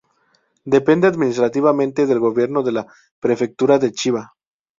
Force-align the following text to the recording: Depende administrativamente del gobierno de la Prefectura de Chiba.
Depende 0.65 1.05
administrativamente 1.05 2.07
del 2.07 2.17
gobierno 2.19 2.63
de 2.63 2.71
la 2.71 2.87
Prefectura 3.19 3.77
de 3.77 3.91
Chiba. 3.91 4.33